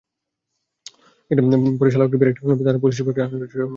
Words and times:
পরে 1.79 1.91
স্মারকলিপির 1.91 2.29
একটি 2.29 2.41
অনুলিপি 2.43 2.63
তাঁরা 2.65 2.81
পুলিশ 2.83 2.95
সুপার 2.97 3.13
আনিছুর 3.15 3.29
রহমানের 3.29 3.49
কাছে 3.49 3.57
দেন। 3.59 3.69